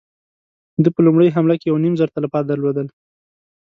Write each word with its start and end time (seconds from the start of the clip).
ده 0.83 0.89
په 0.95 0.99
لومړۍ 1.05 1.29
حمله 1.35 1.55
کې 1.59 1.67
يو 1.71 1.77
نيم 1.83 1.93
زر 2.01 2.09
تلفات 2.15 2.43
درلودل. 2.47 2.87